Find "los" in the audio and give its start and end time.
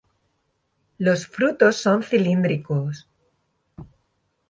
0.97-1.27